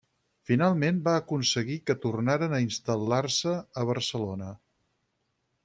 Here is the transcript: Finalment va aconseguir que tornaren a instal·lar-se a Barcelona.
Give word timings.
Finalment 0.49 1.01
va 1.07 1.13
aconseguir 1.19 1.77
que 1.89 1.97
tornaren 2.07 2.55
a 2.55 2.61
instal·lar-se 2.65 3.53
a 3.83 3.85
Barcelona. 3.93 4.49